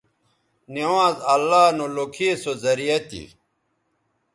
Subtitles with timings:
[0.73, 3.23] نوانز اللہ نو لوکھے سو زریعہ تھی